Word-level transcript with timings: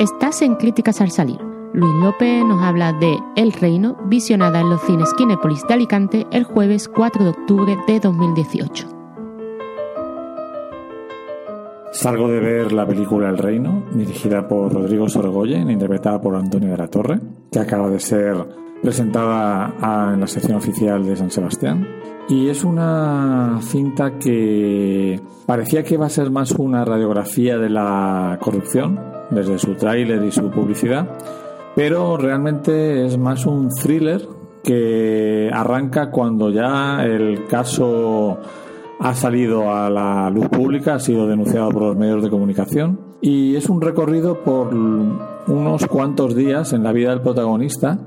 Estás 0.00 0.40
en 0.40 0.54
Críticas 0.54 1.02
al 1.02 1.10
Salir. 1.10 1.38
Luis 1.74 1.92
López 2.02 2.42
nos 2.46 2.62
habla 2.62 2.94
de 2.94 3.18
El 3.36 3.52
Reino, 3.52 3.98
visionada 4.06 4.60
en 4.60 4.70
los 4.70 4.80
cines 4.80 5.12
Kinépolis 5.12 5.62
de 5.68 5.74
Alicante 5.74 6.26
el 6.32 6.44
jueves 6.44 6.88
4 6.88 7.22
de 7.22 7.28
octubre 7.28 7.76
de 7.86 8.00
2018. 8.00 8.88
Salgo 11.92 12.28
de 12.28 12.40
ver 12.40 12.72
la 12.72 12.86
película 12.86 13.28
El 13.28 13.36
Reino, 13.36 13.84
dirigida 13.92 14.48
por 14.48 14.72
Rodrigo 14.72 15.06
Sorogoyen, 15.06 15.70
interpretada 15.70 16.18
por 16.18 16.34
Antonio 16.34 16.70
de 16.70 16.78
la 16.78 16.88
Torre, 16.88 17.20
que 17.52 17.58
acaba 17.58 17.90
de 17.90 18.00
ser 18.00 18.36
presentada 18.80 20.14
en 20.14 20.20
la 20.20 20.26
sección 20.26 20.56
oficial 20.56 21.04
de 21.04 21.14
San 21.14 21.30
Sebastián. 21.30 21.86
Y 22.26 22.48
es 22.48 22.64
una 22.64 23.58
cinta 23.60 24.18
que 24.18 25.20
parecía 25.44 25.82
que 25.82 25.92
iba 25.92 26.06
a 26.06 26.08
ser 26.08 26.30
más 26.30 26.52
una 26.52 26.86
radiografía 26.86 27.58
de 27.58 27.68
la 27.68 28.38
corrupción, 28.40 29.19
desde 29.30 29.58
su 29.58 29.74
tráiler 29.74 30.22
y 30.24 30.30
su 30.30 30.50
publicidad, 30.50 31.08
pero 31.74 32.16
realmente 32.16 33.06
es 33.06 33.16
más 33.18 33.46
un 33.46 33.68
thriller 33.70 34.26
que 34.62 35.50
arranca 35.52 36.10
cuando 36.10 36.50
ya 36.50 37.04
el 37.04 37.46
caso 37.46 38.38
ha 38.98 39.14
salido 39.14 39.72
a 39.72 39.88
la 39.88 40.28
luz 40.30 40.48
pública, 40.48 40.94
ha 40.94 41.00
sido 41.00 41.26
denunciado 41.26 41.70
por 41.70 41.82
los 41.82 41.96
medios 41.96 42.22
de 42.22 42.30
comunicación 42.30 43.00
y 43.22 43.56
es 43.56 43.68
un 43.68 43.80
recorrido 43.80 44.40
por 44.40 44.74
unos 44.74 45.86
cuantos 45.86 46.34
días 46.34 46.72
en 46.72 46.82
la 46.82 46.92
vida 46.92 47.10
del 47.10 47.22
protagonista 47.22 47.98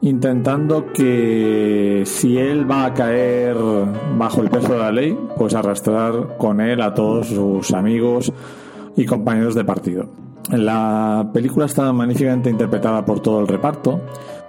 intentando 0.00 0.92
que 0.92 2.02
si 2.04 2.36
él 2.36 2.70
va 2.70 2.86
a 2.86 2.94
caer 2.94 3.56
bajo 4.18 4.42
el 4.42 4.50
peso 4.50 4.74
de 4.74 4.78
la 4.78 4.92
ley, 4.92 5.18
pues 5.36 5.54
arrastrar 5.54 6.36
con 6.36 6.60
él 6.60 6.80
a 6.80 6.94
todos 6.94 7.28
sus 7.28 7.72
amigos 7.72 8.32
y 8.96 9.04
compañeros 9.04 9.54
de 9.54 9.64
partido. 9.64 10.08
La 10.50 11.28
película 11.32 11.66
está 11.66 11.92
magníficamente 11.92 12.50
interpretada 12.50 13.04
por 13.04 13.20
todo 13.20 13.40
el 13.40 13.48
reparto. 13.48 14.00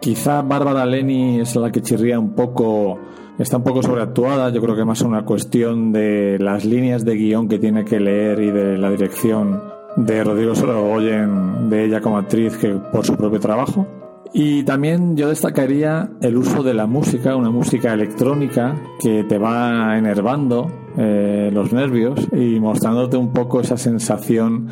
Quizá 0.00 0.42
Bárbara 0.42 0.84
Leni 0.84 1.40
es 1.40 1.54
la 1.56 1.70
que 1.70 1.82
chirría 1.82 2.18
un 2.18 2.34
poco, 2.34 2.98
está 3.38 3.58
un 3.58 3.64
poco 3.64 3.82
sobreactuada. 3.82 4.50
Yo 4.50 4.60
creo 4.60 4.74
que 4.74 4.84
más 4.84 5.02
una 5.02 5.24
cuestión 5.24 5.92
de 5.92 6.38
las 6.40 6.64
líneas 6.64 7.04
de 7.04 7.14
guion 7.14 7.48
que 7.48 7.58
tiene 7.58 7.84
que 7.84 8.00
leer 8.00 8.40
y 8.40 8.50
de 8.50 8.76
la 8.76 8.90
dirección 8.90 9.62
de 9.96 10.24
Rodrigo 10.24 10.56
Sorogoyen, 10.56 11.70
de 11.70 11.84
ella 11.84 12.00
como 12.00 12.18
actriz, 12.18 12.56
que 12.56 12.70
por 12.70 13.06
su 13.06 13.16
propio 13.16 13.38
trabajo. 13.38 13.86
Y 14.32 14.64
también 14.64 15.16
yo 15.16 15.28
destacaría 15.28 16.10
el 16.20 16.36
uso 16.36 16.64
de 16.64 16.74
la 16.74 16.86
música, 16.86 17.36
una 17.36 17.50
música 17.50 17.94
electrónica 17.94 18.74
que 19.00 19.22
te 19.22 19.38
va 19.38 19.96
enervando 19.96 20.66
eh, 20.96 21.50
los 21.52 21.72
nervios 21.72 22.28
y 22.32 22.60
mostrándote 22.60 23.16
un 23.16 23.32
poco 23.32 23.60
esa 23.60 23.76
sensación 23.76 24.68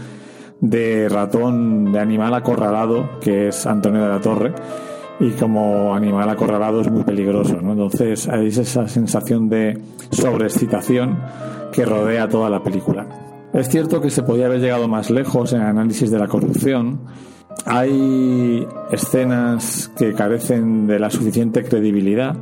de 0.61 1.09
ratón, 1.09 1.93
de 1.93 1.99
animal 1.99 2.35
acorralado, 2.35 3.19
que 3.21 3.49
es 3.49 3.67
Antonio 3.67 4.03
de 4.03 4.09
la 4.09 4.21
Torre, 4.21 4.53
y 5.19 5.31
como 5.31 5.95
animal 5.95 6.29
acorralado 6.31 6.81
es 6.81 6.91
muy 6.91 7.05
peligroso, 7.05 7.61
¿no? 7.61 7.73
Entonces 7.73 8.29
hay 8.29 8.47
esa 8.49 8.89
sensación 8.89 9.49
de 9.49 9.79
sobreexcitación 10.11 11.19
que 11.73 11.85
rodea 11.85 12.29
toda 12.29 12.49
la 12.49 12.63
película. 12.63 13.07
Es 13.53 13.69
cierto 13.69 14.01
que 14.01 14.11
se 14.11 14.23
podía 14.23 14.47
haber 14.47 14.61
llegado 14.61 14.89
más 14.89 15.11
lejos 15.11 15.53
en 15.53 15.61
el 15.61 15.67
análisis 15.67 16.11
de 16.11 16.19
la 16.19 16.29
corrupción, 16.29 17.01
hay 17.67 18.67
escenas 18.91 19.91
que 19.97 20.15
carecen 20.15 20.87
de 20.87 20.99
la 20.99 21.11
suficiente 21.11 21.63
credibilidad, 21.63 22.37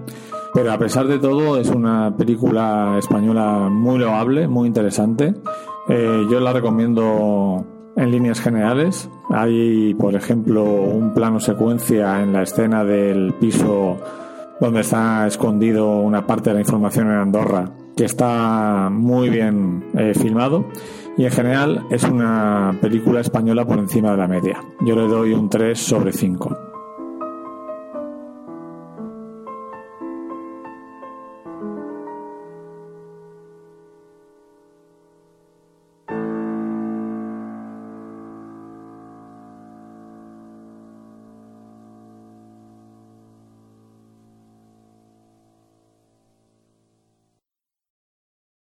pero 0.53 0.73
a 0.73 0.79
pesar 0.79 1.06
de 1.06 1.19
todo 1.19 1.59
es 1.59 1.69
una 1.70 2.17
película 2.17 2.97
española 2.98 3.69
muy 3.70 3.98
loable, 3.98 4.48
muy 4.48 4.67
interesante. 4.67 5.34
Eh, 5.89 6.27
yo 6.31 6.41
la 6.41 6.53
recomiendo 6.53 7.65
en 7.97 8.11
líneas 8.11 8.41
generales. 8.41 9.09
Hay, 9.31 9.95
por 9.95 10.15
ejemplo, 10.15 10.65
un 10.65 11.12
plano 11.15 11.41
secuencia 11.41 12.23
en 12.23 12.33
la 12.33 12.43
escena 12.43 12.84
del 12.84 13.34
piso 13.34 13.97
donde 14.61 14.81
está 14.81 15.27
escondido 15.27 16.01
una 16.01 16.27
parte 16.27 16.50
de 16.50 16.55
la 16.55 16.60
información 16.60 17.06
en 17.09 17.15
Andorra, 17.15 17.72
que 17.97 18.05
está 18.05 18.89
muy 18.91 19.31
bien 19.31 19.84
eh, 19.94 20.12
filmado 20.15 20.66
y 21.16 21.25
en 21.25 21.31
general 21.31 21.87
es 21.91 22.05
una 22.05 22.77
película 22.81 23.21
española 23.21 23.66
por 23.66 23.78
encima 23.78 24.12
de 24.12 24.16
la 24.16 24.28
media. 24.28 24.62
Yo 24.81 24.97
le 24.97 25.06
doy 25.06 25.33
un 25.33 25.49
3 25.49 25.78
sobre 25.78 26.12
5. 26.12 26.69